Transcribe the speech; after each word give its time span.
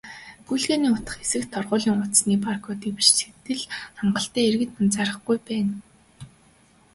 "Гүйлгээний 0.47 0.93
утга" 0.95 1.13
хэсэгт 1.17 1.49
торгуулийн 1.55 1.95
хуудасны 1.99 2.35
бар 2.45 2.57
кодыг 2.65 2.89
л 2.91 2.95
бичихэд 2.97 3.61
хангалттайг 3.97 4.45
иргэд 4.49 4.71
анзаарахгүй 4.81 5.37
байна. 5.47 5.75